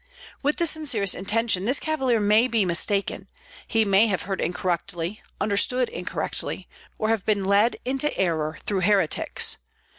[0.41, 3.27] With the sincerest intention this cavalier may be mistaken;
[3.67, 9.57] he may have heard incorrectly, understood incorrectly, or have been led into error through heretics.